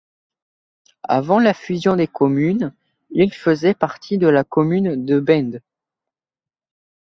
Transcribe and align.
Avant 1.07 1.37
la 1.37 1.53
fusion 1.53 1.95
des 1.95 2.07
communes, 2.07 2.73
il 3.11 3.31
faisait 3.31 3.75
partie 3.75 4.17
de 4.17 4.25
la 4.25 4.43
commune 4.43 5.05
de 5.05 5.19
Bende. 5.19 5.61